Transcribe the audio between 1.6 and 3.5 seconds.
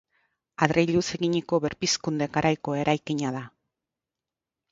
Berpizkunde garaiko eraikina da.